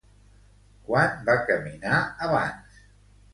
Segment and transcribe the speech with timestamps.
[0.87, 2.81] Quant va caminar abans?